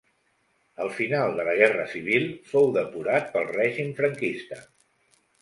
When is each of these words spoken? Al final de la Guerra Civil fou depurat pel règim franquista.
Al 0.85 0.87
final 0.99 1.35
de 1.39 1.45
la 1.47 1.53
Guerra 1.59 1.85
Civil 1.91 2.25
fou 2.55 2.73
depurat 2.79 3.31
pel 3.37 3.47
règim 3.53 3.93
franquista. 4.01 4.61